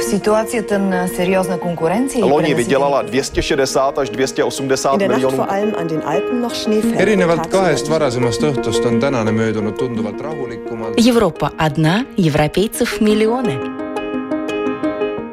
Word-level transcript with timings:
В 0.00 0.02
ситуацията 0.02 0.78
на 0.78 1.08
сериозна 1.08 1.58
конкуренция 1.58 2.24
Loni 2.24 2.54
vydělala 2.54 3.02
260 3.02 3.98
až 3.98 4.10
280 4.10 4.96
miljonů. 5.08 5.44
erinevalt 6.98 7.46
kahest 7.46 7.88
varasemast 7.88 8.42
õhtust 8.42 8.86
on 8.86 9.00
tänane 9.00 9.30
möödunud 9.32 9.76
tunduvalt 9.78 10.20
rahulikumalt. 10.20 10.94
Европа 11.08 11.50
одна, 11.58 12.04
европейцев 12.16 13.00
миллионы. 13.00 13.54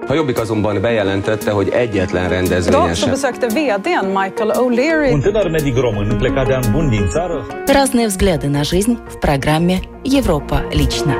A 0.09 0.13
Jobbik 0.13 0.39
azonban 0.39 0.81
bejelentette, 0.81 1.51
hogy 1.51 1.69
egyetlen 1.69 2.29
rendezvényen 2.29 2.81
Idag 2.83 2.95
så 2.95 3.01
sem. 3.05 3.09
besökte 3.09 3.47
vdn 3.47 4.05
Michael 4.05 4.51
O'Leary 4.51 5.13
Un 5.13 5.21
tânăr 5.21 5.49
medic 5.49 5.75
român 5.77 6.17
plecat 6.17 6.47
de 6.47 6.53
an 6.53 6.63
bun 6.71 6.89
din 6.89 7.07
țară 7.09 7.45
Разные 7.67 8.07
взгляды 8.07 8.47
на 8.49 8.63
жизнь 8.63 8.97
в 9.07 9.19
программе 9.19 9.79
«Европа 10.03 10.61
лично». 10.73 11.13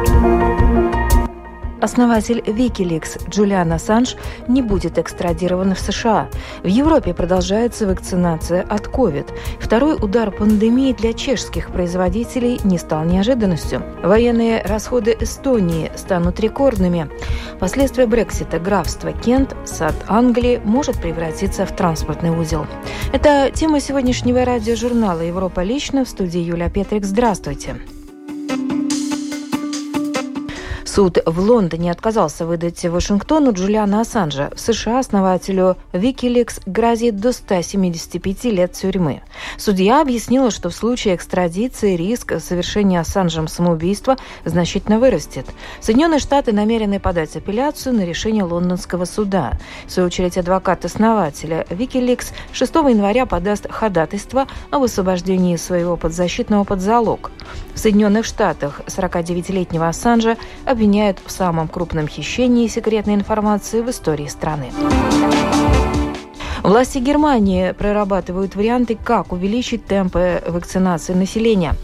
Основатель 1.81 2.41
Wikileaks 2.41 3.29
Джулиан 3.29 3.73
Ассанж 3.73 4.17
не 4.49 4.63
будет 4.63 4.99
экстрадирован 4.99 5.75
в 5.75 5.81
США. 5.81 6.29
В 6.63 6.67
Европе 6.67 7.15
продолжается 7.15 7.87
вакцинация 7.87 8.63
от 8.63 8.87
COVID. 8.87 9.27
Второй 9.61 9.95
удар 9.95 10.31
пандемии 10.31 10.93
для 10.93 11.13
чешских 11.13 11.71
производителей 11.71 12.61
не 12.65 12.79
стал 12.79 13.05
неожиданностью. 13.05 13.83
Военные 14.03 14.63
расходы 14.63 15.17
Эстонии 15.21 15.91
станут 15.97 16.41
рекордными. 16.41 17.09
Последствия 17.61 18.07
Брексита 18.07 18.59
графство 18.59 19.13
Кент, 19.13 19.55
сад 19.65 19.95
Англии 20.09 20.61
может 20.65 21.01
превратиться 21.01 21.67
в 21.67 21.75
транспортный 21.75 22.31
узел. 22.31 22.67
Это 23.13 23.51
тема 23.53 23.81
сегодняшнего 23.81 24.45
радиожурнала 24.45 25.21
«Европа 25.21 25.61
лично» 25.61 26.05
в 26.05 26.09
студии 26.09 26.41
Юлия 26.41 26.71
Петрик. 26.71 27.05
Здравствуйте. 27.05 27.77
Суд 30.99 31.19
в 31.25 31.39
Лондоне 31.39 31.93
отказался 31.93 32.45
выдать 32.45 32.85
Вашингтону 32.85 33.53
Джулиана 33.53 34.01
Ассанжа. 34.01 34.51
В 34.57 34.59
США 34.59 34.99
основателю 34.99 35.77
Wikileaks 35.93 36.61
грозит 36.67 37.21
до 37.21 37.31
175 37.31 38.45
лет 38.47 38.73
тюрьмы. 38.73 39.23
Судья 39.59 40.01
объяснила, 40.01 40.51
что 40.51 40.71
в 40.71 40.75
случае 40.75 41.15
экстрадиции 41.15 41.95
риск 41.95 42.41
совершения 42.41 42.99
Ассанжем 42.99 43.47
самоубийства 43.47 44.17
значительно 44.45 44.99
вырастет. 44.99 45.47
Соединенные 45.81 46.19
Штаты 46.19 46.51
намерены 46.51 46.99
подать 46.99 47.37
апелляцию 47.37 47.95
на 47.95 48.05
решение 48.05 48.43
лондонского 48.43 49.05
суда. 49.05 49.57
В 49.87 49.93
свою 49.93 50.09
очередь, 50.09 50.37
адвокат 50.37 50.85
основателя 50.85 51.65
Wikileaks 51.71 52.33
6 52.51 52.75
января 52.75 53.25
подаст 53.25 53.71
ходатайство 53.71 54.49
об 54.73 54.83
освобождении 54.83 55.55
своего 55.55 55.97
подзащитного 55.97 56.65
под 56.65 56.81
залог. 56.81 57.31
В 57.73 57.79
Соединенных 57.79 58.25
Штатах 58.25 58.81
49-летнего 58.89 59.87
Ассанжа 59.87 60.37
обвиняют 60.65 60.88
в 61.25 61.31
самом 61.31 61.69
крупном 61.69 62.09
хищении 62.09 62.67
секретной 62.67 63.15
информации 63.15 63.81
в 63.81 63.91
истории 63.91 64.27
страны. 64.27 64.73
Власти 66.63 66.99
Германии 66.99 67.73
прорабатывают 67.73 68.57
варианты, 68.57 68.99
как 69.03 69.33
увеличить 69.33 69.87
темпы 69.87 70.43
вакцинации 70.47 71.15
населения. 71.15 71.75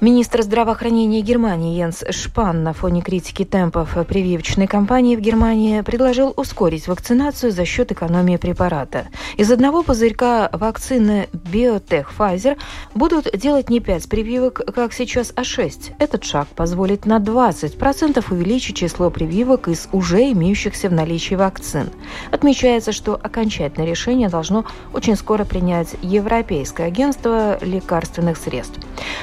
Министр 0.00 0.40
здравоохранения 0.40 1.20
Германии 1.20 1.76
Йенс 1.76 2.04
Шпан 2.08 2.62
на 2.62 2.72
фоне 2.72 3.02
критики 3.02 3.44
темпов 3.44 3.98
прививочной 4.08 4.66
кампании 4.66 5.14
в 5.14 5.20
Германии 5.20 5.82
предложил 5.82 6.32
ускорить 6.38 6.88
вакцинацию 6.88 7.52
за 7.52 7.66
счет 7.66 7.92
экономии 7.92 8.38
препарата. 8.38 9.08
Из 9.36 9.52
одного 9.52 9.82
пузырька 9.82 10.48
вакцины 10.54 11.28
Biotech 11.34 12.06
Pfizer 12.18 12.56
будут 12.94 13.28
делать 13.36 13.68
не 13.68 13.80
5 13.80 14.08
прививок, 14.08 14.62
как 14.74 14.94
сейчас, 14.94 15.34
а 15.36 15.44
6. 15.44 15.92
Этот 15.98 16.24
шаг 16.24 16.48
позволит 16.48 17.04
на 17.04 17.18
20% 17.18 18.24
увеличить 18.30 18.76
число 18.76 19.10
прививок 19.10 19.68
из 19.68 19.86
уже 19.92 20.32
имеющихся 20.32 20.88
в 20.88 20.94
наличии 20.94 21.34
вакцин. 21.34 21.90
Отмечается, 22.30 22.92
что 22.92 23.20
окончательное 23.22 23.86
решение 23.86 24.30
должно 24.30 24.64
очень 24.94 25.16
скоро 25.16 25.44
принять 25.44 25.94
Европейское 26.00 26.86
агентство 26.86 27.62
лекарственных 27.62 28.38
средств. 28.38 28.78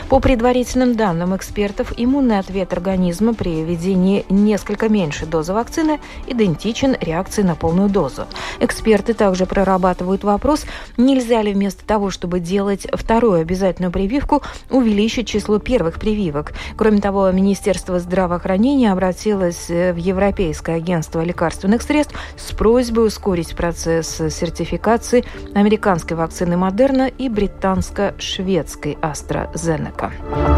По 0.08 0.20
предварительным 0.20 0.67
данным 0.76 1.36
экспертов, 1.36 1.94
иммунный 1.96 2.40
ответ 2.40 2.74
организма 2.74 3.34
при 3.34 3.64
введении 3.64 4.26
несколько 4.30 4.90
меньшей 4.90 5.28
дозы 5.28 5.54
вакцины 5.54 6.00
идентичен 6.28 6.96
реакции 7.00 7.42
на 7.42 7.56
полную 7.56 7.90
дозу. 7.90 8.26
Эксперты 8.60 9.14
также 9.14 9.46
прорабатывают 9.46 10.24
вопрос, 10.24 10.66
нельзя 10.98 11.42
ли 11.42 11.54
вместо 11.54 11.86
того, 11.86 12.10
чтобы 12.10 12.40
делать 12.40 12.88
вторую 12.94 13.42
обязательную 13.42 13.92
прививку, 13.92 14.44
увеличить 14.70 15.28
число 15.28 15.60
первых 15.60 16.00
прививок. 16.00 16.54
Кроме 16.76 17.00
того, 17.00 17.32
Министерство 17.32 18.00
здравоохранения 18.00 18.92
обратилось 18.92 19.70
в 19.70 19.96
Европейское 19.96 20.78
агентство 20.78 21.22
лекарственных 21.22 21.82
средств 21.82 22.16
с 22.36 22.52
просьбой 22.54 23.08
ускорить 23.08 23.56
процесс 23.56 24.18
сертификации 24.18 25.24
американской 25.56 26.18
вакцины 26.18 26.58
Модерна 26.58 27.08
и 27.08 27.30
британско-шведской 27.30 28.98
AstraZeneca. 29.02 30.57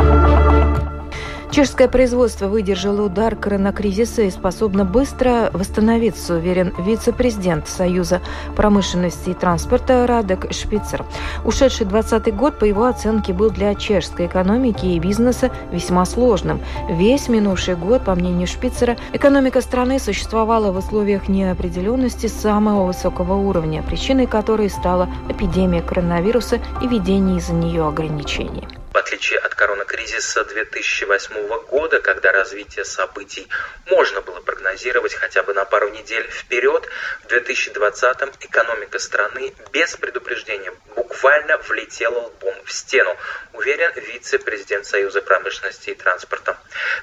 Чешское 1.59 1.89
производство 1.89 2.47
выдержало 2.47 3.07
удар 3.07 3.35
коронакризиса 3.35 4.21
и 4.21 4.29
способно 4.29 4.85
быстро 4.85 5.49
восстановиться, 5.51 6.35
уверен 6.35 6.73
вице-президент 6.77 7.67
Союза 7.67 8.21
промышленности 8.55 9.31
и 9.31 9.33
транспорта 9.33 10.07
Радек 10.07 10.53
Шпицер. 10.53 11.03
Ушедший 11.43 11.85
2020 11.85 12.33
год, 12.33 12.59
по 12.59 12.63
его 12.63 12.85
оценке, 12.85 13.33
был 13.33 13.49
для 13.49 13.75
чешской 13.75 14.27
экономики 14.27 14.85
и 14.85 14.99
бизнеса 14.99 15.51
весьма 15.71 16.05
сложным. 16.05 16.61
Весь 16.89 17.27
минувший 17.27 17.75
год, 17.75 18.05
по 18.05 18.15
мнению 18.15 18.47
Шпицера, 18.47 18.95
экономика 19.11 19.59
страны 19.59 19.99
существовала 19.99 20.71
в 20.71 20.77
условиях 20.77 21.27
неопределенности 21.27 22.27
самого 22.27 22.85
высокого 22.85 23.33
уровня, 23.33 23.83
причиной 23.83 24.27
которой 24.27 24.69
стала 24.69 25.09
эпидемия 25.27 25.81
коронавируса 25.81 26.59
и 26.81 26.87
введение 26.87 27.39
из-за 27.39 27.53
нее 27.53 27.85
ограничений. 27.85 28.78
В 28.91 28.97
отличие 28.97 29.37
от 29.37 29.53
коронакризиса 29.53 30.43
2008 30.45 31.47
года, 31.67 31.99
когда 32.01 32.31
развитие 32.31 32.83
событий 32.83 33.47
можно 33.85 34.21
было 34.21 34.41
прогнозировать 34.41 35.13
хотя 35.13 35.43
бы 35.43 35.53
на 35.53 35.63
пару 35.63 35.89
недель 35.89 36.27
вперед, 36.31 36.89
в 37.23 37.27
2020 37.27 38.17
экономика 38.39 38.97
страны 38.97 39.53
без 39.71 39.95
предупреждения 39.95 40.73
буквально 40.95 41.57
влетела 41.57 42.17
лбом 42.17 42.55
в 42.65 42.71
стену, 42.71 43.15
уверен 43.53 43.91
вице-президент 43.95 44.87
Союза 44.87 45.21
промышленности 45.21 45.91
и 45.91 45.95
транспорта. 45.95 46.57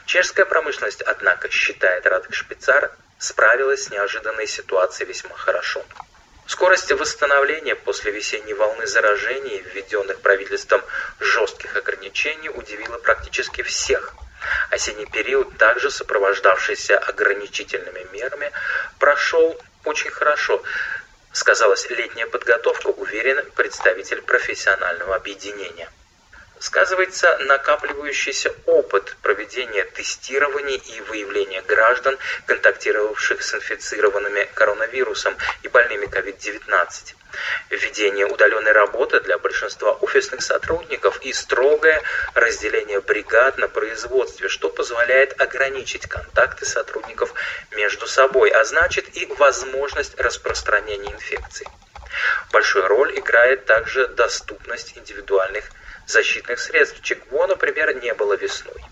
Чешская 0.06 0.44
промышленность, 0.44 1.02
однако, 1.02 1.48
считает 1.50 2.04
Радек 2.04 2.34
Шпицар, 2.34 2.90
справилась 3.18 3.84
с 3.84 3.90
неожиданной 3.90 4.48
ситуацией 4.48 5.08
весьма 5.08 5.36
хорошо. 5.36 5.84
Скорость 6.46 6.92
восстановления 6.92 7.74
после 7.74 8.12
весенней 8.12 8.54
волны 8.54 8.86
заражений, 8.86 9.58
введенных 9.58 10.20
правительством 10.20 10.80
жестких 11.18 11.76
ограничений, 11.76 12.48
удивила 12.50 12.98
практически 12.98 13.62
всех. 13.62 14.14
Осенний 14.70 15.06
период, 15.06 15.58
также 15.58 15.90
сопровождавшийся 15.90 16.98
ограничительными 16.98 18.06
мерами, 18.12 18.52
прошел 19.00 19.60
очень 19.84 20.10
хорошо. 20.10 20.62
Сказалась 21.32 21.90
летняя 21.90 22.26
подготовка, 22.26 22.88
уверен 22.88 23.50
представитель 23.56 24.22
профессионального 24.22 25.16
объединения 25.16 25.90
сказывается 26.58 27.36
накапливающийся 27.38 28.54
опыт 28.66 29.16
проведения 29.22 29.84
тестирований 29.84 30.76
и 30.76 31.00
выявления 31.02 31.62
граждан, 31.62 32.18
контактировавших 32.46 33.42
с 33.42 33.54
инфицированными 33.54 34.48
коронавирусом 34.54 35.36
и 35.62 35.68
больными 35.68 36.06
COVID-19. 36.06 37.14
Введение 37.70 38.26
удаленной 38.26 38.72
работы 38.72 39.20
для 39.20 39.36
большинства 39.38 39.92
офисных 39.92 40.42
сотрудников 40.42 41.20
и 41.22 41.32
строгое 41.32 42.02
разделение 42.34 43.00
бригад 43.00 43.58
на 43.58 43.68
производстве, 43.68 44.48
что 44.48 44.70
позволяет 44.70 45.38
ограничить 45.40 46.06
контакты 46.06 46.64
сотрудников 46.64 47.34
между 47.72 48.06
собой, 48.06 48.50
а 48.50 48.64
значит 48.64 49.16
и 49.16 49.26
возможность 49.38 50.18
распространения 50.18 51.12
инфекций. 51.12 51.66
Большую 52.52 52.86
роль 52.88 53.18
играет 53.18 53.66
также 53.66 54.06
доступность 54.08 54.96
индивидуальных 54.96 55.70
защитных 56.06 56.58
средств, 56.60 57.00
чего, 57.02 57.46
например, 57.46 57.94
не 58.02 58.14
было 58.14 58.34
весной. 58.34 58.82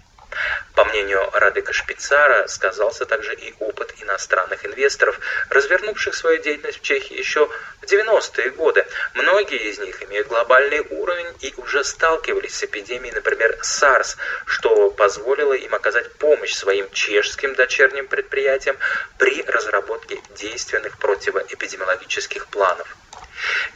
По 0.74 0.84
мнению 0.84 1.30
Радека 1.32 1.72
Шпицара, 1.72 2.48
сказался 2.48 3.06
также 3.06 3.34
и 3.34 3.54
опыт 3.60 3.94
иностранных 4.00 4.66
инвесторов, 4.66 5.20
развернувших 5.48 6.14
свою 6.14 6.42
деятельность 6.42 6.78
в 6.78 6.82
Чехии 6.82 7.16
еще 7.16 7.46
в 7.46 7.84
90-е 7.84 8.50
годы. 8.50 8.84
Многие 9.14 9.70
из 9.70 9.78
них 9.78 10.02
имеют 10.02 10.26
глобальный 10.26 10.80
уровень 10.80 11.32
и 11.40 11.54
уже 11.56 11.84
сталкивались 11.84 12.56
с 12.56 12.64
эпидемией, 12.64 13.14
например, 13.14 13.56
SARS, 13.62 14.16
что 14.46 14.90
позволило 14.90 15.52
им 15.52 15.74
оказать 15.74 16.12
помощь 16.14 16.54
своим 16.54 16.90
чешским 16.90 17.54
дочерним 17.54 18.08
предприятиям 18.08 18.76
при 19.18 19.42
разработке 19.42 20.18
действенных 20.36 20.98
противоэпидемиологических 20.98 22.48
планов. 22.48 22.96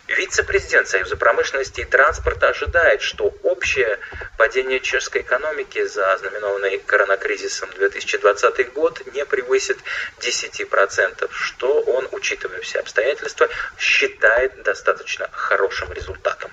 Вице-президент 0.07 0.89
Союза 0.89 1.17
промышленности 1.17 1.81
и 1.81 1.85
транспорта 1.85 2.49
ожидает, 2.49 3.03
что 3.03 3.35
общее 3.43 3.99
падение 4.37 4.81
чешской 4.81 5.23
экономики 5.23 5.85
за 5.85 6.17
знаменованный 6.19 6.79
коронакризисом 6.79 7.71
2020 7.71 8.73
год 8.73 9.03
не 9.13 9.25
превысит 9.25 9.79
10%, 10.21 11.31
что 11.31 11.81
он, 11.83 12.09
учитывая 12.13 12.61
все 12.61 12.81
обстоятельства, 12.81 13.49
считает 13.79 14.63
достаточно 14.63 15.29
хорошим 15.33 15.93
результатом. 15.93 16.51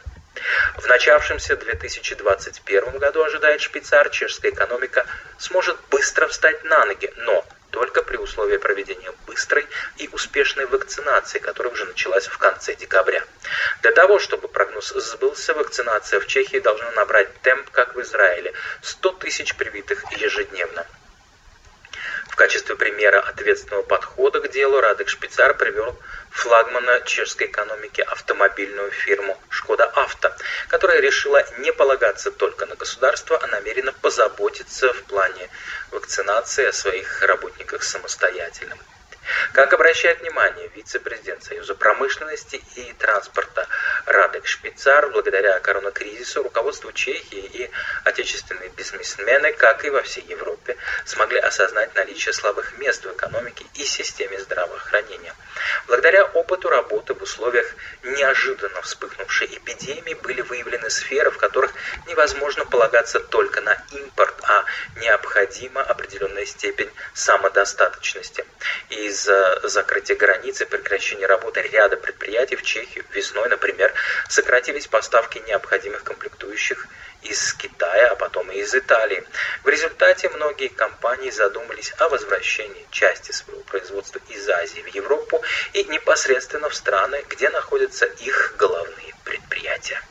В 0.78 0.86
начавшемся 0.88 1.56
2021 1.56 2.98
году, 3.00 3.24
ожидает 3.24 3.62
шпицар, 3.62 4.10
чешская 4.10 4.52
экономика 4.52 5.06
сможет 5.38 5.78
быстро 5.90 6.28
встать 6.28 6.64
на 6.66 6.86
ноги, 6.86 7.12
но 7.18 7.46
только 7.76 8.04
при 8.04 8.16
условии 8.16 8.56
проведения 8.56 9.12
быстрой 9.28 9.68
и 9.98 10.08
успешной 10.14 10.66
вакцинации, 10.66 11.40
которая 11.40 11.74
уже 11.74 11.84
началась 11.84 12.26
в 12.26 12.38
конце 12.38 12.74
декабря. 12.74 13.22
Для 13.82 13.92
того, 13.92 14.18
чтобы 14.18 14.48
прогноз 14.48 14.94
сбылся, 14.96 15.54
вакцинация 15.54 16.22
в 16.22 16.28
Чехии 16.28 16.60
должна 16.60 16.90
набрать 16.92 17.30
темп, 17.42 17.70
как 17.72 17.94
в 17.94 18.02
Израиле, 18.02 18.54
100 18.82 19.12
тысяч 19.12 19.56
привитых 19.56 20.10
ежедневно. 20.14 20.88
В 22.30 22.36
качестве 22.38 22.78
примера 22.78 23.20
ответственного 23.20 23.84
подхода 23.84 24.40
к 24.40 24.50
делу 24.52 24.80
Радек 24.80 25.10
Шпицар 25.10 25.54
привел 25.58 26.00
флагмана 26.36 27.02
чешской 27.02 27.48
экономики 27.48 28.02
автомобильную 28.02 28.92
фирму 28.92 29.38
«Шкода 29.50 29.86
Авто», 29.86 30.32
которая 30.68 31.00
решила 31.00 31.42
не 31.60 31.72
полагаться 31.72 32.30
только 32.30 32.66
на 32.66 32.76
государство, 32.76 33.40
а 33.42 33.48
намерена 33.48 33.94
позаботиться 33.94 34.94
в 34.94 35.04
плане 35.04 35.50
вакцинации 35.92 36.66
о 36.66 36.74
своих 36.74 37.22
работниках 37.24 37.84
самостоятельно. 37.84 38.76
Как 39.54 39.74
обращает 39.74 40.22
внимание 40.22 40.70
вице-президент 40.76 41.44
Союза 41.44 41.76
промышленности 41.76 42.62
и 42.76 42.94
транспорта 42.94 43.68
Радек 44.06 44.46
Шпицар, 44.48 45.10
благодаря 45.12 45.60
коронакризису 45.60 46.44
руководство 46.44 46.92
Чехии 46.94 47.50
и 47.54 47.72
отечественные 48.04 48.70
бизнесмены, 48.70 49.54
как 49.54 49.86
и 49.86 49.90
во 49.90 50.02
всей 50.02 50.24
Европе, 50.26 50.78
смогли 51.06 51.40
осознать 51.40 51.96
наличие 51.96 52.34
слабых 52.34 52.78
мест 52.78 53.06
в 53.06 53.14
экономике 53.14 53.66
и 53.76 53.84
системе 53.84 54.40
здравоохранения. 54.40 55.34
Благодаря 55.88 56.26
опыту 56.26 56.70
работы 56.70 57.14
в 57.14 57.22
условиях 57.22 57.68
неожиданно 58.04 58.82
вспыхнувшей 58.82 59.48
эпидемии 59.48 60.14
были 60.16 60.42
выявлены 60.42 60.55
сферы, 60.90 61.32
в 61.32 61.38
которых 61.38 61.72
невозможно 62.08 62.66
полагаться 62.66 63.20
только 63.20 63.62
на 63.62 63.74
импорт, 63.92 64.36
а 64.44 64.66
необходима 64.98 65.82
определенная 65.82 66.46
степень 66.46 66.90
самодостаточности. 67.14 68.46
Из-за 68.90 69.68
закрытия 69.68 70.16
границ 70.16 70.62
и 70.62 70.66
прекращения 70.66 71.26
работы 71.26 71.62
ряда 71.62 71.98
предприятий 71.98 72.56
в 72.56 72.64
Чехию 72.64 73.06
весной, 73.12 73.50
например, 73.50 73.94
сократились 74.30 74.88
поставки 74.88 75.40
необходимых 75.48 76.04
комплектующих 76.04 76.88
из 77.24 77.54
Китая, 77.54 78.12
а 78.12 78.16
потом 78.16 78.52
и 78.52 78.60
из 78.60 78.74
Италии. 78.76 79.24
В 79.64 79.70
результате 79.70 80.30
многие 80.30 80.68
компании 80.68 81.32
задумались 81.32 81.94
о 81.98 82.10
возвращении 82.10 82.88
части 82.92 83.32
своего 83.32 83.62
производства 83.64 84.20
из 84.30 84.48
Азии 84.50 84.82
в 84.82 84.88
Европу 84.88 85.42
и 85.74 85.84
непосредственно 85.86 86.70
в 86.70 86.76
страны, 86.76 87.24
где 87.30 87.50
находятся 87.50 88.06
их 88.06 88.56
головные 88.58 89.14
предприятия. 89.24 90.02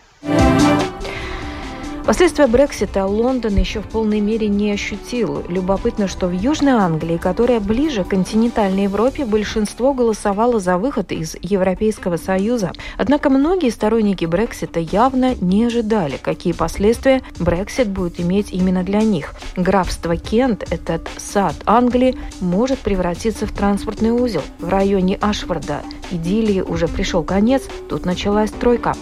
Последствия 2.07 2.47
Брексита 2.47 3.07
Лондон 3.07 3.57
еще 3.57 3.81
в 3.81 3.89
полной 3.89 4.21
мере 4.21 4.49
не 4.49 4.71
ощутил. 4.73 5.43
Любопытно, 5.49 6.07
что 6.07 6.27
в 6.27 6.33
Южной 6.33 6.75
Англии, 6.75 7.17
которая 7.17 7.61
ближе 7.61 8.05
к 8.05 8.09
континентальной 8.09 8.83
Европе, 8.83 9.25
большинство 9.25 9.95
голосовало 9.95 10.61
за 10.61 10.77
выход 10.77 11.13
из 11.13 11.35
Европейского 11.41 12.19
Союза. 12.19 12.73
Однако 12.99 13.31
многие 13.31 13.71
сторонники 13.71 14.27
Брексита 14.27 14.81
явно 14.81 15.35
не 15.37 15.65
ожидали, 15.65 16.19
какие 16.21 16.53
последствия 16.53 17.23
Брексит 17.39 17.89
будет 17.89 18.21
иметь 18.21 18.53
именно 18.53 18.83
для 18.83 19.01
них. 19.01 19.35
Графство 19.57 20.15
Кент, 20.19 20.63
этот 20.71 21.09
сад 21.17 21.55
Англии, 21.65 22.19
может 22.41 22.81
превратиться 22.81 23.47
в 23.47 23.53
транспортный 23.53 24.11
узел. 24.11 24.43
В 24.59 24.69
районе 24.69 25.17
Ашфорда 25.23 25.81
идиллии 26.11 26.61
уже 26.61 26.87
пришел 26.87 27.25
конец, 27.25 27.63
тут 27.89 28.05
началась 28.05 28.51
тройка. 28.51 28.95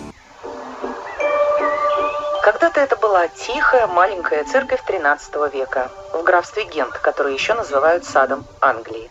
Когда-то 2.42 2.80
это 2.80 2.96
была 2.96 3.28
тихая 3.28 3.86
маленькая 3.86 4.42
церковь 4.42 4.82
XIII 4.84 5.48
века 5.52 5.92
в 6.12 6.24
графстве 6.24 6.64
Гент, 6.64 6.98
который 6.98 7.34
еще 7.34 7.54
называют 7.54 8.04
садом 8.04 8.44
Англии. 8.60 9.08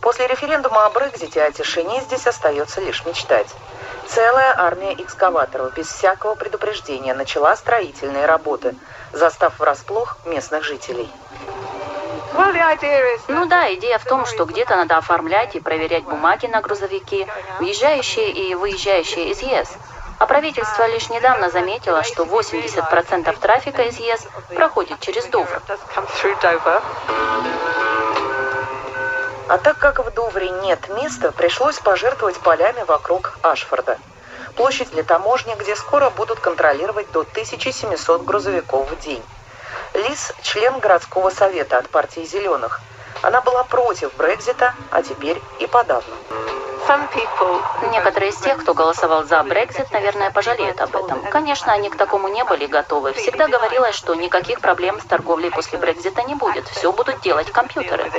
После 0.00 0.26
референдума 0.26 0.84
о 0.84 0.90
Брекзите 0.90 1.44
о 1.44 1.52
тишине 1.52 2.00
здесь 2.00 2.26
остается 2.26 2.80
лишь 2.80 3.06
мечтать. 3.06 3.46
Целая 4.08 4.52
армия 4.58 4.94
экскаваторов 4.94 5.74
без 5.74 5.86
всякого 5.86 6.34
предупреждения 6.34 7.14
начала 7.14 7.54
строительные 7.54 8.26
работы, 8.26 8.74
застав 9.12 9.60
врасплох 9.60 10.18
местных 10.24 10.64
жителей. 10.64 11.08
Ну 13.28 13.46
да, 13.46 13.72
идея 13.74 13.98
в 13.98 14.04
том, 14.04 14.26
что 14.26 14.44
где-то 14.44 14.74
надо 14.74 14.96
оформлять 14.96 15.54
и 15.54 15.60
проверять 15.60 16.02
бумаги 16.02 16.46
на 16.46 16.60
грузовики, 16.62 17.28
въезжающие 17.60 18.32
и 18.32 18.56
выезжающие 18.56 19.30
из 19.30 19.40
ЕС. 19.40 19.68
А 20.18 20.26
правительство 20.26 20.86
лишь 20.86 21.10
недавно 21.10 21.50
заметило, 21.50 22.02
что 22.02 22.24
80% 22.24 23.38
трафика 23.38 23.82
из 23.82 23.98
ЕС 23.98 24.26
проходит 24.54 25.00
через 25.00 25.26
Дувр. 25.26 25.62
А 29.48 29.58
так 29.58 29.78
как 29.78 30.04
в 30.04 30.10
Дувре 30.12 30.50
нет 30.50 30.88
места, 30.88 31.32
пришлось 31.32 31.78
пожертвовать 31.78 32.36
полями 32.38 32.82
вокруг 32.88 33.38
Ашфорда. 33.42 33.98
Площадь 34.56 34.90
для 34.90 35.02
таможни, 35.02 35.54
где 35.54 35.76
скоро 35.76 36.10
будут 36.10 36.40
контролировать 36.40 37.10
до 37.12 37.20
1700 37.20 38.24
грузовиков 38.24 38.90
в 38.90 38.98
день. 39.00 39.22
Лис– 39.94 40.32
член 40.42 40.78
городского 40.78 41.30
совета 41.30 41.78
от 41.78 41.88
партии 41.90 42.24
«Зеленых». 42.24 42.80
Она 43.22 43.40
была 43.40 43.64
против 43.64 44.14
Брекзита, 44.16 44.74
а 44.90 45.02
теперь 45.02 45.40
и 45.58 45.66
подавно. 45.66 46.14
Некоторые 47.90 48.30
из 48.30 48.36
тех, 48.36 48.58
кто 48.58 48.74
голосовал 48.74 49.24
за 49.24 49.42
Брексит, 49.42 49.90
наверное, 49.92 50.30
пожалеют 50.30 50.80
об 50.80 50.94
этом. 50.94 51.20
Конечно, 51.30 51.72
они 51.72 51.90
к 51.90 51.96
такому 51.96 52.28
не 52.28 52.44
были 52.44 52.66
готовы. 52.66 53.12
Всегда 53.12 53.48
говорилось, 53.48 53.94
что 53.94 54.14
никаких 54.14 54.60
проблем 54.60 55.00
с 55.00 55.04
торговлей 55.04 55.50
после 55.50 55.78
Брекзита 55.78 56.22
не 56.22 56.34
будет. 56.34 56.68
Все 56.68 56.92
будут 56.92 57.20
делать 57.20 57.50
компьютеры. 57.50 58.10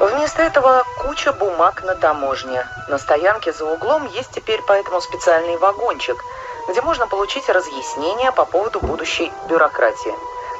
Вместо 0.00 0.42
этого 0.42 0.84
куча 0.98 1.32
бумаг 1.32 1.84
на 1.84 1.94
таможне. 1.94 2.66
На 2.88 2.98
стоянке 2.98 3.52
за 3.52 3.64
углом 3.64 4.06
есть 4.06 4.32
теперь 4.32 4.60
поэтому 4.66 5.00
специальный 5.00 5.56
вагончик, 5.58 6.24
где 6.68 6.82
можно 6.82 7.06
получить 7.06 7.48
разъяснения 7.48 8.32
по 8.32 8.44
поводу 8.44 8.80
будущей 8.80 9.32
бюрократии. 9.48 10.14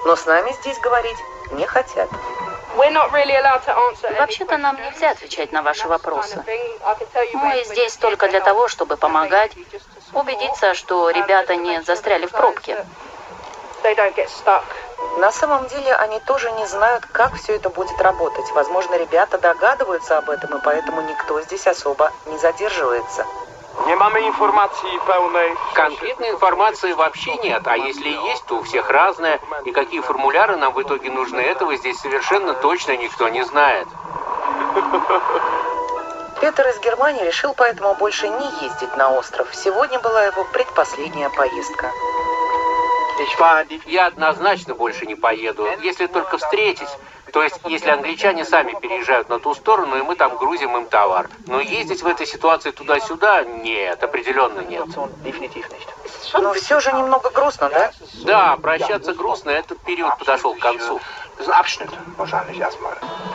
Но 0.04 0.14
с 0.14 0.26
нами 0.26 0.52
здесь 0.60 0.78
говорить 0.78 1.18
не 1.52 1.66
хотят. 1.66 2.08
Вообще-то 4.18 4.58
нам 4.58 4.76
нельзя 4.76 5.10
отвечать 5.10 5.52
на 5.52 5.62
ваши 5.62 5.88
вопросы. 5.88 6.42
Мы 7.34 7.64
здесь 7.64 7.96
только 7.96 8.28
для 8.28 8.40
того, 8.40 8.68
чтобы 8.68 8.96
помогать, 8.96 9.52
убедиться, 10.12 10.74
что 10.74 11.10
ребята 11.10 11.56
не 11.56 11.82
застряли 11.82 12.26
в 12.26 12.30
пробке. 12.30 12.84
На 15.18 15.32
самом 15.32 15.66
деле 15.66 15.94
они 15.94 16.20
тоже 16.20 16.50
не 16.52 16.66
знают, 16.66 17.04
как 17.06 17.34
все 17.34 17.56
это 17.56 17.68
будет 17.68 18.00
работать. 18.00 18.48
Возможно, 18.52 18.94
ребята 18.94 19.38
догадываются 19.38 20.18
об 20.18 20.30
этом, 20.30 20.56
и 20.56 20.62
поэтому 20.62 21.02
никто 21.02 21.40
здесь 21.42 21.66
особо 21.66 22.12
не 22.26 22.38
задерживается. 22.38 23.26
Не 23.86 23.96
mamy 23.96 24.20
informacji 24.20 24.98
pełnej. 25.06 25.56
Конкретной 25.74 26.30
информации 26.30 26.92
вообще 26.92 27.34
нет, 27.36 27.66
а 27.66 27.76
если 27.76 28.08
и 28.08 28.30
есть, 28.30 28.44
то 28.46 28.56
у 28.56 28.62
всех 28.62 28.90
разная, 28.90 29.40
и 29.64 29.72
какие 29.72 30.00
формуляры 30.00 30.56
нам 30.56 30.72
в 30.72 30.82
итоге 30.82 31.10
нужны, 31.10 31.40
этого 31.40 31.76
здесь 31.76 31.98
совершенно 31.98 32.54
точно 32.54 32.96
никто 32.96 33.28
не 33.28 33.44
знает. 33.44 33.88
Петр 36.40 36.66
из 36.68 36.80
Германии 36.80 37.24
решил 37.24 37.54
поэтому 37.54 37.94
больше 37.94 38.28
не 38.28 38.46
ездить 38.62 38.96
на 38.96 39.10
остров. 39.10 39.48
Сегодня 39.54 39.98
была 40.00 40.24
его 40.24 40.44
предпоследняя 40.44 41.30
поездка. 41.30 41.90
Я 43.86 44.06
однозначно 44.06 44.74
больше 44.74 45.06
не 45.06 45.14
поеду, 45.14 45.68
если 45.82 46.06
только 46.06 46.38
встретить. 46.38 46.88
То 47.32 47.42
есть, 47.42 47.58
если 47.64 47.88
англичане 47.88 48.44
сами 48.44 48.74
переезжают 48.78 49.30
на 49.30 49.38
ту 49.40 49.54
сторону, 49.54 49.96
и 49.96 50.02
мы 50.02 50.16
там 50.16 50.36
грузим 50.36 50.76
им 50.76 50.84
товар. 50.84 51.30
Но 51.46 51.60
ездить 51.60 52.02
в 52.02 52.06
этой 52.06 52.26
ситуации 52.26 52.70
туда-сюда, 52.72 53.44
нет, 53.44 54.02
определенно 54.02 54.60
нет. 54.60 54.86
Но 56.34 56.52
все 56.52 56.80
же 56.80 56.92
немного 56.92 57.30
грустно, 57.30 57.70
да? 57.70 57.90
Да, 58.24 58.56
прощаться 58.56 59.14
грустно, 59.14 59.50
этот 59.50 59.78
период 59.80 60.16
подошел 60.18 60.54
к 60.54 60.58
концу. 60.58 61.00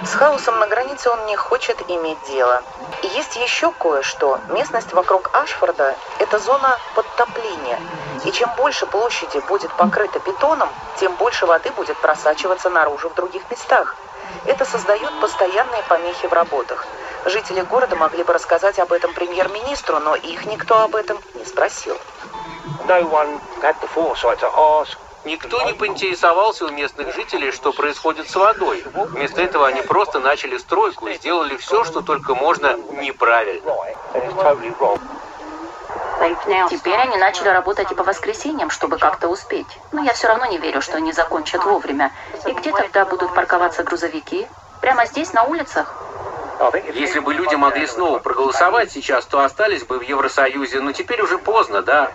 С 0.05 0.13
хаосом 0.13 0.59
на 0.59 0.67
границе 0.67 1.09
он 1.09 1.25
не 1.25 1.35
хочет 1.35 1.77
иметь 1.89 2.17
дело. 2.27 2.63
И 3.01 3.07
есть 3.07 3.35
еще 3.35 3.71
кое-что. 3.71 4.39
Местность 4.49 4.93
вокруг 4.93 5.29
Ашфорда– 5.33 5.95
это 6.19 6.39
зона 6.39 6.77
подтопления. 6.95 7.79
И 8.25 8.31
чем 8.31 8.49
больше 8.55 8.85
площади 8.85 9.39
будет 9.47 9.71
покрыта 9.73 10.19
бетоном, 10.19 10.69
тем 10.99 11.13
больше 11.15 11.45
воды 11.45 11.71
будет 11.71 11.97
просачиваться 11.97 12.69
наружу 12.69 13.09
в 13.09 13.15
других 13.15 13.49
местах. 13.49 13.95
Это 14.45 14.65
создает 14.65 15.11
постоянные 15.19 15.83
помехи 15.83 16.27
в 16.27 16.33
работах. 16.33 16.85
Жители 17.25 17.61
города 17.61 17.95
могли 17.95 18.23
бы 18.23 18.33
рассказать 18.33 18.79
об 18.79 18.93
этом 18.93 19.13
премьер-министру, 19.13 19.99
но 19.99 20.15
их 20.15 20.45
никто 20.45 20.81
об 20.81 20.95
этом 20.95 21.17
не 21.35 21.45
спросил. 21.45 21.97
Никто 25.27 25.61
не 25.63 25.73
поинтересовался 25.73 26.65
у 26.65 26.69
местных 26.69 27.13
жителей, 27.13 27.51
что 27.51 27.73
происходит 27.73 28.29
с 28.29 28.35
водой. 28.37 28.81
Вместо 28.93 29.41
этого 29.41 29.67
они 29.67 29.81
просто 29.81 30.21
начали 30.21 30.57
стройку 30.57 31.07
и 31.07 31.15
сделали 31.15 31.57
все, 31.57 31.83
что 31.83 31.99
только 31.99 32.33
можно 32.33 32.77
неправильно. 32.93 33.73
Теперь 36.69 36.95
они 36.95 37.17
начали 37.17 37.49
работать 37.49 37.91
и 37.91 37.95
по 37.95 38.03
воскресеньям, 38.03 38.69
чтобы 38.69 38.97
как-то 38.97 39.27
успеть. 39.27 39.67
Но 39.91 40.01
я 40.01 40.13
все 40.13 40.29
равно 40.29 40.45
не 40.45 40.59
верю, 40.59 40.81
что 40.81 40.95
они 40.95 41.11
закончат 41.11 41.65
вовремя. 41.65 42.13
И 42.45 42.53
где 42.53 42.71
тогда 42.71 43.03
будут 43.03 43.33
парковаться 43.33 43.83
грузовики? 43.83 44.47
Прямо 44.79 45.05
здесь, 45.07 45.33
на 45.33 45.43
улицах? 45.43 45.93
Если 46.93 47.19
бы 47.19 47.33
люди 47.33 47.55
могли 47.55 47.85
снова 47.85 48.19
проголосовать 48.19 48.93
сейчас, 48.93 49.25
то 49.25 49.41
остались 49.41 49.83
бы 49.83 49.99
в 49.99 50.03
Евросоюзе, 50.03 50.79
но 50.79 50.93
теперь 50.93 51.21
уже 51.21 51.37
поздно, 51.37 51.81
да? 51.81 52.13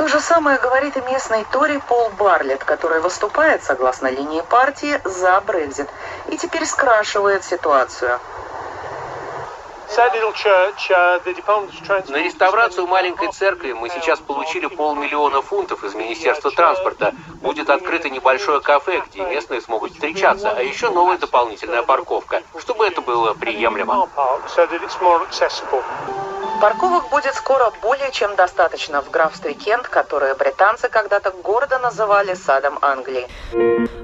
То 0.00 0.08
же 0.08 0.18
самое 0.18 0.58
говорит 0.58 0.96
и 0.96 1.02
местный 1.02 1.44
Тори 1.52 1.76
Пол 1.76 2.08
Барлетт, 2.18 2.64
который 2.64 3.02
выступает, 3.02 3.62
согласно 3.62 4.06
линии 4.06 4.40
партии, 4.40 4.98
за 5.04 5.38
Брекзит 5.42 5.90
и 6.28 6.38
теперь 6.38 6.64
скрашивает 6.64 7.44
ситуацию. 7.44 8.18
На 12.08 12.16
реставрацию 12.16 12.86
маленькой 12.86 13.30
церкви 13.32 13.72
мы 13.72 13.90
сейчас 13.90 14.20
получили 14.20 14.68
полмиллиона 14.68 15.42
фунтов 15.42 15.84
из 15.84 15.92
Министерства 15.92 16.50
транспорта. 16.50 17.12
Будет 17.42 17.68
открыто 17.68 18.08
небольшое 18.08 18.62
кафе, 18.62 19.02
где 19.06 19.20
местные 19.20 19.60
смогут 19.60 19.92
встречаться, 19.92 20.50
а 20.50 20.62
еще 20.62 20.88
новая 20.88 21.18
дополнительная 21.18 21.82
парковка, 21.82 22.42
чтобы 22.58 22.86
это 22.86 23.02
было 23.02 23.34
приемлемо. 23.34 24.08
Парковок 26.60 27.08
будет 27.10 27.34
скоро 27.34 27.72
более 27.80 28.10
чем 28.12 28.36
достаточно 28.36 29.00
в 29.00 29.10
графстве 29.10 29.54
Кент, 29.54 29.88
которое 29.88 30.34
британцы 30.34 30.90
когда-то 30.90 31.32
гордо 31.42 31.78
называли 31.78 32.34
садом 32.34 32.78
Англии. 32.82 33.26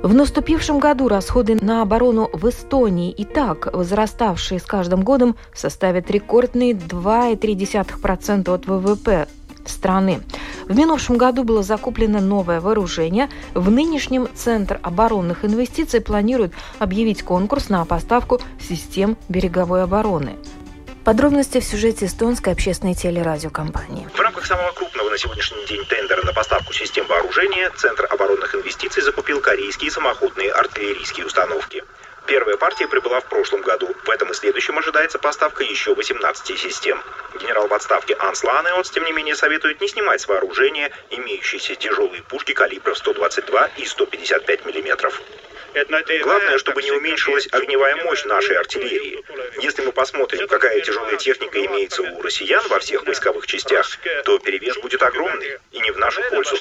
В 0.02 0.14
наступившем 0.14 0.78
году 0.78 1.08
расходы 1.08 1.58
на 1.60 1.82
оборону 1.82 2.30
в 2.32 2.48
Эстонии 2.48 3.10
и 3.10 3.26
так 3.26 3.66
возраставшие 3.74 4.58
с 4.58 4.62
каждым 4.62 5.02
годом 5.02 5.36
составят 5.52 6.10
рекордные 6.10 6.72
2,3% 6.72 8.54
от 8.54 8.66
ВВП 8.66 9.28
страны. 9.66 10.22
В 10.66 10.74
минувшем 10.74 11.18
году 11.18 11.44
было 11.44 11.62
закуплено 11.62 12.20
новое 12.20 12.62
вооружение. 12.62 13.28
В 13.52 13.70
нынешнем 13.70 14.28
Центр 14.34 14.80
оборонных 14.82 15.44
инвестиций 15.44 16.00
планирует 16.00 16.54
объявить 16.78 17.22
конкурс 17.22 17.68
на 17.68 17.84
поставку 17.84 18.40
систем 18.58 19.18
береговой 19.28 19.82
обороны. 19.82 20.36
Подробности 21.06 21.60
в 21.60 21.64
сюжете 21.64 22.06
эстонской 22.06 22.52
общественной 22.52 22.96
телерадиокомпании. 22.96 24.08
В 24.12 24.18
рамках 24.18 24.44
самого 24.44 24.72
крупного 24.72 25.08
на 25.08 25.16
сегодняшний 25.16 25.64
день 25.66 25.84
тендера 25.84 26.20
на 26.26 26.32
поставку 26.32 26.72
систем 26.72 27.06
вооружения 27.06 27.70
Центр 27.76 28.08
оборонных 28.10 28.52
инвестиций 28.56 29.04
закупил 29.04 29.40
корейские 29.40 29.92
самоходные 29.92 30.50
артиллерийские 30.50 31.26
установки. 31.26 31.84
Первая 32.26 32.56
партия 32.56 32.88
прибыла 32.88 33.20
в 33.20 33.26
прошлом 33.26 33.62
году. 33.62 33.88
В 34.04 34.10
этом 34.10 34.32
и 34.32 34.34
следующем 34.34 34.76
ожидается 34.78 35.20
поставка 35.20 35.62
еще 35.62 35.94
18 35.94 36.58
систем. 36.58 37.00
Генерал 37.40 37.68
в 37.68 37.72
отставке 37.72 38.16
Анс 38.18 38.42
Ланеотс, 38.42 38.90
тем 38.90 39.04
не 39.04 39.12
менее, 39.12 39.36
советует 39.36 39.80
не 39.80 39.86
снимать 39.86 40.22
с 40.22 40.26
вооружения 40.26 40.90
имеющиеся 41.10 41.76
тяжелые 41.76 42.24
пушки 42.24 42.50
калибров 42.50 42.98
122 42.98 43.66
и 43.76 43.84
155 43.84 44.66
миллиметров. 44.66 45.22
Главное, 46.22 46.56
чтобы 46.56 46.82
не 46.82 46.90
уменьшилась 46.90 47.48
огневая 47.52 47.96
мощь 47.96 48.24
нашей 48.24 48.56
артиллерии. 48.56 49.22
Если 49.60 49.82
мы 49.82 49.92
посмотрим, 49.92 50.48
какая 50.48 50.80
тяжелая 50.80 51.16
техника 51.16 51.62
имеется 51.66 52.02
у 52.02 52.22
россиян 52.22 52.66
во 52.68 52.78
всех 52.78 53.04
войсковых 53.04 53.46
частях, 53.46 53.86
то 54.24 54.38
перевес 54.38 54.78
будет 54.78 55.02
огромный 55.02 55.58
и 55.72 55.80
не 55.80 55.90
в 55.90 55.98
нашу 55.98 56.22
пользу. 56.30 56.56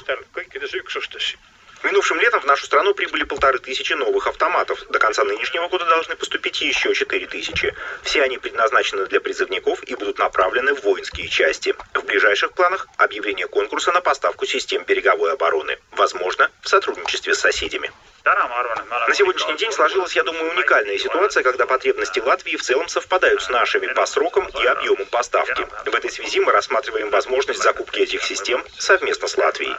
Минувшим 1.82 2.20
летом 2.20 2.40
в 2.40 2.44
нашу 2.44 2.66
страну 2.66 2.94
прибыли 2.94 3.22
полторы 3.22 3.58
тысячи 3.58 3.94
новых 3.94 4.26
автоматов. 4.26 4.84
До 4.90 4.98
конца 4.98 5.24
нынешнего 5.24 5.68
года 5.68 5.86
должны 5.86 6.16
поступить 6.16 6.60
еще 6.60 6.92
четыре 6.94 7.26
тысячи. 7.26 7.74
Все 8.02 8.22
они 8.22 8.36
предназначены 8.36 9.06
для 9.06 9.20
призывников 9.20 9.82
и 9.84 9.94
будут 9.94 10.18
направлены 10.18 10.74
в 10.74 10.82
воинские 10.82 11.28
части. 11.28 11.74
В 11.94 12.04
ближайших 12.04 12.52
планах 12.52 12.86
объявление 12.98 13.46
конкурса 13.46 13.92
на 13.92 14.02
поставку 14.02 14.44
систем 14.46 14.84
береговой 14.84 15.32
обороны. 15.32 15.78
Возможно, 15.92 16.50
в 16.60 16.68
сотрудничестве 16.68 17.34
с 17.34 17.40
соседями. 17.40 17.90
На 18.26 19.14
сегодняшний 19.14 19.56
день 19.56 19.70
сложилась, 19.70 20.16
я 20.16 20.24
думаю, 20.24 20.50
уникальная 20.50 20.98
ситуация, 20.98 21.44
когда 21.44 21.64
потребности 21.64 22.18
Латвии 22.18 22.56
в 22.56 22.62
целом 22.62 22.88
совпадают 22.88 23.40
с 23.40 23.48
нашими 23.48 23.86
по 23.92 24.04
срокам 24.04 24.48
и 24.48 24.66
объему 24.66 25.06
поставки. 25.06 25.66
В 25.84 25.94
этой 25.94 26.10
связи 26.10 26.40
мы 26.40 26.50
рассматриваем 26.50 27.10
возможность 27.10 27.62
закупки 27.62 28.00
этих 28.00 28.24
систем 28.24 28.64
совместно 28.78 29.28
с 29.28 29.36
Латвией. 29.36 29.76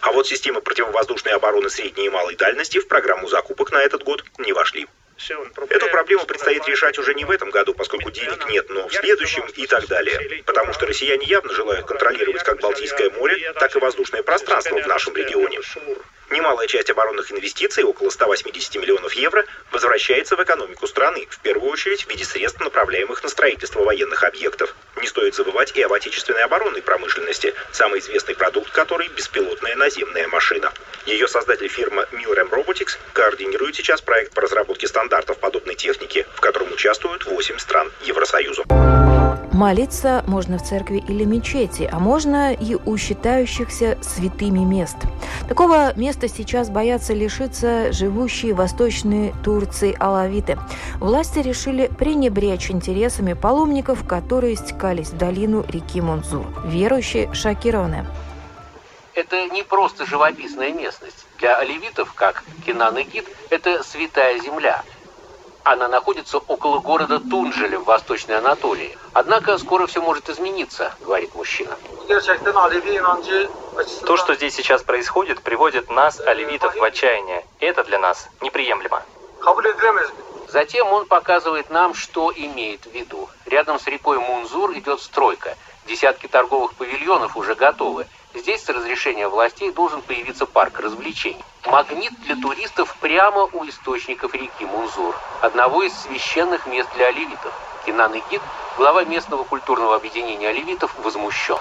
А 0.00 0.10
вот 0.10 0.26
системы 0.26 0.60
противовоздушной 0.60 1.32
обороны 1.32 1.70
средней 1.70 2.06
и 2.06 2.10
малой 2.10 2.34
дальности 2.34 2.78
в 2.80 2.88
программу 2.88 3.28
закупок 3.28 3.70
на 3.70 3.80
этот 3.80 4.02
год 4.02 4.24
не 4.38 4.52
вошли. 4.52 4.88
Эту 5.68 5.88
проблему 5.88 6.24
предстоит 6.26 6.66
решать 6.66 6.98
уже 6.98 7.14
не 7.14 7.24
в 7.24 7.30
этом 7.30 7.50
году, 7.50 7.74
поскольку 7.74 8.10
денег 8.10 8.48
нет, 8.48 8.68
но 8.70 8.88
в 8.88 8.92
следующем 8.92 9.44
и 9.54 9.66
так 9.66 9.86
далее. 9.86 10.42
Потому 10.44 10.72
что 10.72 10.86
россияне 10.86 11.26
явно 11.26 11.52
желают 11.52 11.86
контролировать 11.86 12.42
как 12.42 12.60
Балтийское 12.60 13.10
море, 13.10 13.52
так 13.54 13.74
и 13.76 13.78
воздушное 13.78 14.22
пространство 14.22 14.80
в 14.80 14.86
нашем 14.86 15.14
регионе. 15.14 15.60
Немалая 16.30 16.66
часть 16.66 16.88
оборонных 16.88 17.30
инвестиций, 17.30 17.84
около 17.84 18.08
180 18.08 18.76
миллионов 18.76 19.12
евро, 19.12 19.44
возвращается 19.70 20.34
в 20.34 20.42
экономику 20.42 20.86
страны, 20.86 21.26
в 21.28 21.38
первую 21.40 21.70
очередь 21.70 22.04
в 22.04 22.08
виде 22.08 22.24
средств, 22.24 22.58
направляемых 22.60 23.22
на 23.22 23.28
строительство 23.28 23.84
военных 23.84 24.24
объектов. 24.24 24.74
Не 25.02 25.08
стоит 25.08 25.34
забывать 25.34 25.72
и 25.76 25.82
об 25.82 25.92
отечественной 25.92 26.44
оборонной 26.44 26.80
промышленности, 26.80 27.54
самый 27.72 27.98
известный 27.98 28.36
продукт 28.36 28.70
которой– 28.70 29.08
беспилотная 29.16 29.74
наземная 29.74 30.28
машина. 30.28 30.72
Ее 31.06 31.26
создатель 31.26 31.66
фирма 31.66 32.06
Milrem 32.12 32.48
Robotics 32.48 32.96
координирует 33.12 33.74
сейчас 33.74 34.00
проект 34.00 34.32
по 34.32 34.42
разработке 34.42 34.86
стандартов 34.86 35.38
подобной 35.38 35.74
техники, 35.74 36.24
в 36.36 36.40
котором 36.40 36.72
участвуют 36.72 37.24
8 37.24 37.58
стран 37.58 37.90
Евросоюза. 38.04 38.62
Молиться 39.52 40.24
можно 40.26 40.56
в 40.56 40.62
церкви 40.62 41.04
или 41.06 41.24
мечети, 41.24 41.88
а 41.92 41.98
можно 41.98 42.54
и 42.54 42.74
у 42.74 42.96
считающихся 42.96 43.98
святыми 44.00 44.60
мест. 44.60 44.96
Такого 45.46 45.92
места 45.94 46.26
сейчас 46.26 46.70
боятся 46.70 47.12
лишиться 47.12 47.92
живущие 47.92 48.54
в 48.54 48.56
Восточной 48.56 49.34
Турции 49.44 49.94
алавиты. 50.00 50.58
Власти 50.98 51.40
решили 51.40 51.88
пренебречь 51.88 52.70
интересами 52.70 53.34
паломников, 53.34 54.06
которые 54.06 54.56
стекались 54.56 55.10
в 55.10 55.18
долину 55.18 55.66
реки 55.68 56.00
Мунзур. 56.00 56.46
Верующие 56.64 57.32
шокированы. 57.34 58.06
Это 59.14 59.48
не 59.48 59.62
просто 59.62 60.06
живописная 60.06 60.72
местность. 60.72 61.26
Для 61.38 61.58
оливитов, 61.58 62.14
как 62.14 62.42
Кинан 62.64 62.96
и 62.96 63.02
Гид, 63.02 63.26
это 63.50 63.82
святая 63.82 64.40
земля– 64.40 64.82
она 65.64 65.88
находится 65.88 66.38
около 66.38 66.80
города 66.80 67.20
Тунжеля 67.20 67.78
в 67.78 67.84
Восточной 67.84 68.38
Анатолии. 68.38 68.96
Однако 69.12 69.58
скоро 69.58 69.86
все 69.86 70.00
может 70.00 70.28
измениться, 70.28 70.92
говорит 71.00 71.34
мужчина. 71.34 71.76
То, 74.04 74.16
что 74.16 74.34
здесь 74.34 74.54
сейчас 74.54 74.82
происходит, 74.82 75.42
приводит 75.42 75.90
нас, 75.90 76.20
оливитов, 76.20 76.74
в 76.76 76.82
отчаяние. 76.82 77.44
И 77.60 77.66
это 77.66 77.84
для 77.84 77.98
нас 77.98 78.28
неприемлемо. 78.40 79.02
Затем 80.48 80.92
он 80.92 81.06
показывает 81.06 81.70
нам, 81.70 81.94
что 81.94 82.32
имеет 82.34 82.84
в 82.84 82.90
виду. 82.90 83.28
Рядом 83.46 83.80
с 83.80 83.86
рекой 83.86 84.18
Мунзур 84.18 84.72
идет 84.72 85.00
стройка. 85.00 85.56
Десятки 85.86 86.26
торговых 86.26 86.74
павильонов 86.74 87.36
уже 87.36 87.54
готовы. 87.54 88.06
Здесь 88.34 88.64
с 88.64 88.68
разрешения 88.70 89.28
властей 89.28 89.70
должен 89.72 90.00
появиться 90.02 90.46
парк 90.46 90.80
развлечений. 90.80 91.42
Магнит 91.66 92.12
для 92.24 92.34
туристов 92.36 92.96
прямо 93.00 93.44
у 93.44 93.64
источников 93.68 94.34
реки 94.34 94.64
Мунзур, 94.64 95.14
одного 95.42 95.82
из 95.82 95.92
священных 96.00 96.66
мест 96.66 96.88
для 96.96 97.08
оливитов. 97.08 97.52
Кинан 97.86 98.12
Игид, 98.12 98.40
глава 98.78 99.04
местного 99.04 99.44
культурного 99.44 99.96
объединения 99.96 100.48
оливитов, 100.48 100.94
возмущен. 101.04 101.58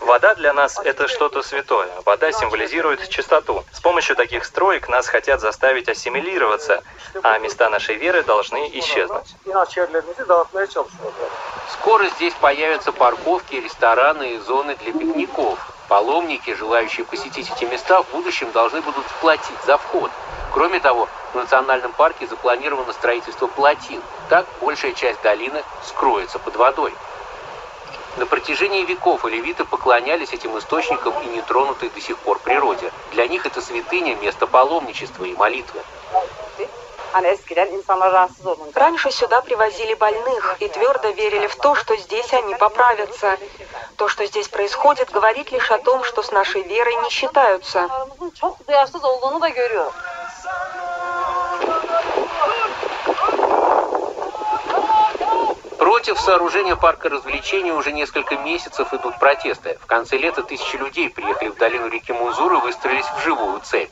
Вода 0.00 0.34
для 0.34 0.52
нас– 0.52 0.78
это 0.84 1.08
что-то 1.08 1.42
святое. 1.42 1.88
Вода 2.04 2.30
символизирует 2.32 3.08
чистоту. 3.08 3.64
С 3.72 3.80
помощью 3.80 4.16
таких 4.16 4.44
строек 4.44 4.88
нас 4.88 5.08
хотят 5.08 5.40
заставить 5.40 5.88
ассимилироваться, 5.88 6.82
а 7.22 7.38
места 7.38 7.68
нашей 7.70 7.96
веры 7.96 8.22
должны 8.22 8.68
исчезнуть. 8.78 9.34
Скоро 11.72 12.08
здесь 12.10 12.34
появятся 12.34 12.92
парковки, 12.92 13.56
рестораны 13.56 14.34
и 14.34 14.38
зоны 14.38 14.76
для 14.76 14.92
пикников. 14.92 15.58
Паломники, 15.88 16.54
желающие 16.54 17.06
посетить 17.06 17.50
эти 17.50 17.64
места, 17.64 18.02
в 18.02 18.10
будущем 18.10 18.50
должны 18.52 18.82
будут 18.82 19.06
платить 19.20 19.58
за 19.66 19.78
вход. 19.78 20.10
Кроме 20.52 20.80
того, 20.80 21.08
в 21.32 21.36
национальном 21.36 21.92
парке 21.92 22.26
запланировано 22.26 22.92
строительство 22.92 23.46
плотин. 23.46 24.02
Так 24.28 24.46
большая 24.60 24.92
часть 24.92 25.22
долины 25.22 25.62
скроется 25.84 26.38
под 26.38 26.56
водой. 26.56 26.94
На 28.18 28.26
протяжении 28.26 28.84
веков 28.84 29.24
оливиты 29.24 29.64
поклонялись 29.64 30.32
этим 30.32 30.58
источникам 30.58 31.14
и 31.22 31.26
нетронутой 31.26 31.88
до 31.88 32.00
сих 32.00 32.18
пор 32.18 32.40
природе. 32.40 32.90
Для 33.12 33.28
них 33.28 33.46
это 33.46 33.60
святыня, 33.60 34.16
место 34.16 34.48
паломничества 34.48 35.24
и 35.24 35.34
молитвы. 35.34 35.80
Раньше 38.74 39.10
сюда 39.12 39.40
привозили 39.40 39.94
больных 39.94 40.56
и 40.58 40.68
твердо 40.68 41.10
верили 41.10 41.46
в 41.46 41.54
то, 41.56 41.76
что 41.76 41.96
здесь 41.96 42.32
они 42.32 42.56
поправятся. 42.56 43.38
То, 43.96 44.08
что 44.08 44.26
здесь 44.26 44.48
происходит, 44.48 45.10
говорит 45.12 45.52
лишь 45.52 45.70
о 45.70 45.78
том, 45.78 46.02
что 46.02 46.24
с 46.24 46.32
нашей 46.32 46.62
верой 46.62 46.96
не 46.96 47.10
считаются. 47.10 47.88
Против 55.98 56.20
сооружения 56.20 56.76
парка 56.76 57.08
развлечений 57.08 57.72
уже 57.72 57.90
несколько 57.90 58.36
месяцев 58.36 58.94
идут 58.94 59.18
протесты. 59.18 59.76
В 59.82 59.86
конце 59.86 60.16
лета 60.16 60.44
тысячи 60.44 60.76
людей 60.76 61.10
приехали 61.10 61.48
в 61.48 61.56
долину 61.56 61.88
реки 61.88 62.12
Мунзур 62.12 62.52
и 62.52 62.60
выстроились 62.60 63.04
в 63.04 63.24
живую 63.24 63.60
цепь. 63.62 63.90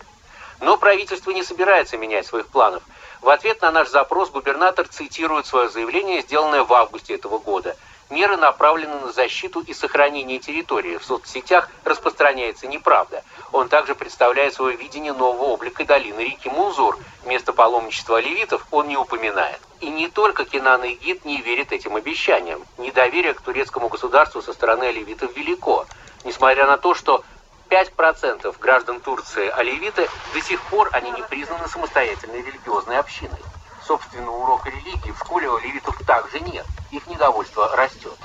Но 0.61 0.77
правительство 0.77 1.33
не 1.33 1.43
собирается 1.43 1.99
менять 1.99 2.25
своих 2.25 2.47
планов. 2.47 2.85
В 3.23 3.29
ответ 3.29 3.61
на 3.61 3.73
наш 3.73 3.89
запрос 3.89 4.31
губернатор 4.31 4.87
цитирует 4.87 5.47
свое 5.47 5.69
заявление, 5.69 6.23
сделанное 6.23 6.63
в 6.63 6.73
августе 6.73 7.17
этого 7.17 7.39
года. 7.41 7.77
Меры 8.09 8.37
направлены 8.37 9.01
на 9.01 9.13
защиту 9.13 9.61
и 9.63 9.75
сохранение 9.75 10.39
территории. 10.39 10.97
В 10.97 11.05
соцсетях 11.05 11.69
распространяется 11.83 12.69
неправда. 12.69 13.25
Он 13.51 13.69
также 13.69 13.97
представляет 13.97 14.55
свое 14.55 14.77
видение 14.77 15.13
нового 15.13 15.47
облика 15.47 15.85
долины 15.85 16.21
реки 16.21 16.49
Мунзур. 16.49 16.97
Место 17.25 17.53
паломничества 17.53 18.19
оливитов 18.19 18.65
он 18.71 18.87
не 18.87 18.97
упоминает. 18.97 19.59
И 19.81 19.89
не 19.89 20.09
только 20.09 20.45
Кенан 20.45 20.85
и 20.85 20.95
Гид 20.95 21.25
не 21.25 21.41
верят 21.41 21.73
этим 21.73 21.97
обещаниям. 21.97 22.65
Недоверие 22.79 23.35
к 23.35 23.41
турецкому 23.41 23.89
государству 23.89 24.41
со 24.41 24.53
стороны 24.53 24.85
оливитов 24.85 25.37
велико. 25.37 25.85
Несмотря 26.23 26.69
на 26.69 26.77
то, 26.77 26.95
что 26.95 27.25
5% 27.71 28.57
граждан 28.61 29.01
Турции 29.01 29.49
оливиты, 29.49 30.09
до 30.33 30.41
сих 30.41 30.63
пор 30.63 30.91
они 30.93 31.11
не 31.11 31.23
признаны 31.23 31.67
самостоятельной 31.67 32.43
религиозной 32.43 32.99
общиной. 32.99 33.41
Собственно, 33.85 34.31
урока 34.31 34.71
религии 34.71 35.11
в 35.11 35.19
школе 35.19 35.49
у 35.49 35.57
оливитов 35.57 35.99
также 36.07 36.41
нет. 36.41 36.67
Их 36.97 37.07
недовольство 37.09 37.69
растет. 37.77 38.19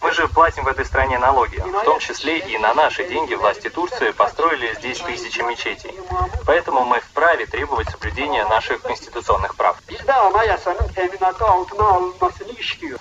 Мы 0.00 0.12
же 0.12 0.28
платим 0.28 0.64
в 0.64 0.68
этой 0.68 0.84
стране 0.84 1.18
налоги, 1.18 1.56
в 1.58 1.84
том 1.84 1.98
числе 1.98 2.38
и 2.38 2.58
на 2.58 2.74
наши 2.74 3.04
деньги 3.04 3.34
власти 3.34 3.68
Турции 3.68 4.10
построили 4.10 4.74
здесь 4.74 4.98
тысячи 5.00 5.40
мечетей. 5.40 5.98
Поэтому 6.46 6.84
мы 6.84 7.00
вправе 7.00 7.46
требовать 7.46 7.88
соблюдения 7.88 8.44
наших 8.46 8.82
конституционных 8.82 9.56
прав. 9.56 9.76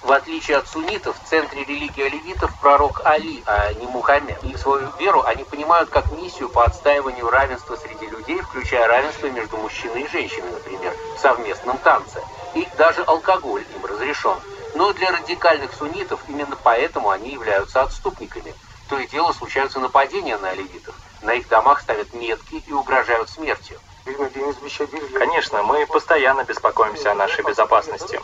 В 0.02 0.12
отличие 0.12 0.58
от 0.58 0.68
суннитов, 0.68 1.16
в 1.22 1.28
центре 1.28 1.64
религии 1.64 2.04
оливитов 2.04 2.52
пророк 2.60 3.02
Али, 3.06 3.44
а 3.46 3.74
не 3.74 3.88
Мухаммед. 3.88 4.44
И 4.44 4.58
свою 4.58 4.90
веру 5.00 5.24
они 5.24 5.44
понимают 5.44 5.90
как 5.90 6.12
миссию 6.12 6.50
по 6.50 6.64
отстаиванию 6.64 7.30
равенства 7.30 7.76
среди 7.76 8.08
людей, 8.08 8.40
включая 8.42 8.88
равенство 8.88 9.28
между 9.28 9.58
мужчиной 9.58 10.04
и 10.04 10.08
женщиной, 10.10 10.52
например, 10.52 10.94
в 11.16 11.20
совместном 11.20 11.78
танце. 11.80 12.22
И 12.54 12.68
даже 12.78 13.04
алкоголь 13.04 13.64
им 13.76 13.86
разрешен. 13.86 14.38
Но 14.76 14.92
для 14.92 15.10
радикальных 15.10 15.74
суннитов 15.74 16.20
именно 16.28 16.58
поэтому 16.62 17.10
они 17.10 17.32
являются 17.32 17.82
отступниками. 17.82 18.54
То 18.90 19.00
и 19.00 19.08
дело 19.08 19.32
случаются 19.32 19.80
нападения 19.80 20.38
на 20.38 20.50
оливитов. 20.50 20.94
На 21.22 21.34
их 21.34 21.48
домах 21.48 21.80
ставят 21.82 22.14
метки 22.14 22.62
и 22.68 22.74
угрожают 22.74 23.30
смертью. 23.30 23.80
Конечно, 25.14 25.64
мы 25.64 25.88
постоянно 25.88 26.44
беспокоимся 26.44 27.12
о 27.12 27.16
нашей 27.16 27.44
безопасности. 27.46 28.20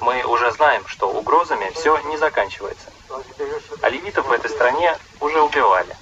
Мы 0.00 0.24
уже 0.24 0.50
знаем, 0.52 0.86
что 0.86 1.10
угрозами 1.10 1.70
все 1.74 1.98
не 2.06 2.16
заканчивается. 2.16 2.90
Оливитов 3.82 4.26
в 4.26 4.32
этой 4.32 4.50
стране 4.50 4.96
уже 5.20 5.40
убивали. 5.40 5.94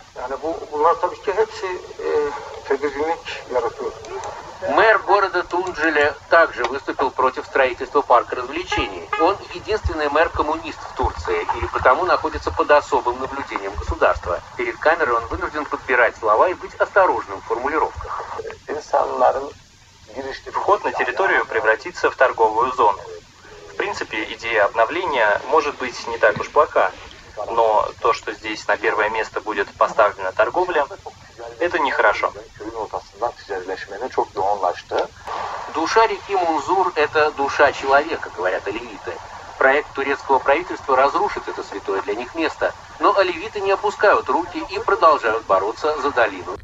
Мэр 4.69 4.99
города 5.00 5.43
Тунджеля 5.43 6.14
также 6.29 6.64
выступил 6.64 7.11
против 7.11 7.47
строительства 7.47 8.02
парка 8.02 8.37
развлечений. 8.37 9.09
Он 9.19 9.37
единственный 9.55 10.11
мэр-коммунист 10.11 10.79
в 10.79 10.97
Турции 10.97 11.47
и 11.62 11.67
потому 11.73 12.05
находится 12.05 12.50
под 12.50 12.71
особым 12.71 13.19
наблюдением 13.21 13.73
государства. 13.75 14.40
Перед 14.57 14.76
камерой 14.79 15.17
он 15.17 15.26
вынужден 15.29 15.64
подбирать 15.64 16.16
слова 16.18 16.49
и 16.49 16.55
быть 16.55 16.75
осторожным 16.75 17.40
в 17.40 17.44
формулировках. 17.44 18.40
Вход 20.53 20.85
на 20.85 20.92
территорию 20.92 21.46
превратится 21.46 22.11
в 22.11 22.16
торговую 22.16 22.73
зону. 22.73 23.01
В 23.73 23.77
принципе, 23.77 24.23
идея 24.35 24.66
обновления 24.66 25.40
может 25.49 25.77
быть 25.79 26.07
не 26.07 26.18
так 26.18 26.38
уж 26.38 26.51
плоха, 26.51 26.92
но 27.49 27.88
то, 28.01 28.12
что 28.12 28.33
здесь 28.33 28.66
на 28.68 28.77
первое 28.77 29.09
место 29.09 29.40
будет 29.40 29.68
поставлена 29.75 30.33
торговля, 30.33 30.87
это 31.59 31.79
нехорошо. 31.79 32.33
Душа 35.74 36.06
реки 36.06 36.34
Мунзур– 36.34 36.92
это 36.96 37.30
душа 37.36 37.72
человека, 37.72 38.30
говорят 38.36 38.66
оливиты. 38.66 39.12
Проект 39.58 39.92
турецкого 39.94 40.38
правительства 40.38 40.96
разрушит 40.96 41.42
это 41.46 41.62
святое 41.62 42.02
для 42.02 42.14
них 42.14 42.34
место. 42.34 42.72
Но 42.98 43.16
оливиты 43.16 43.60
не 43.60 43.70
опускают 43.72 44.28
руки 44.28 44.62
и 44.74 44.78
продолжают 44.78 45.44
бороться 45.46 46.00
за 46.00 46.10
долину. 46.10 46.56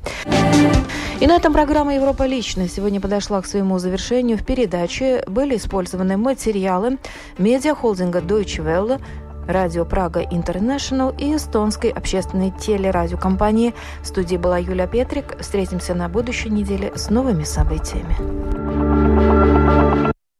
И 1.21 1.27
на 1.27 1.37
этом 1.37 1.53
программа 1.53 1.95
«Европа 1.95 2.25
лично» 2.25 2.69
сегодня 2.69 3.01
подошла 3.01 3.41
к 3.41 3.47
своему 3.47 3.79
завершению. 3.79 4.37
В 4.37 4.45
передаче 4.45 5.25
были 5.27 5.57
использованы 5.57 6.19
материалы 6.19 6.99
медиахолдинга 7.39 8.21
Deutsche 8.21 8.63
Welle, 8.63 9.01
Радио 9.47 9.85
Прага 9.85 10.21
Интернешнл 10.23 11.11
и 11.11 11.37
эстонской 11.37 11.91
общественной 11.91 12.51
телерадиокомпании. 12.51 13.75
В 14.03 14.07
студии 14.07 14.37
была 14.37 14.59
Юлия 14.59 14.87
Петрик. 14.87 15.39
Встретимся 15.41 15.95
на 15.95 16.09
будущей 16.09 16.51
неделе 16.51 16.93
с 16.95 17.11
новыми 17.11 17.45
событиями. 17.45 18.86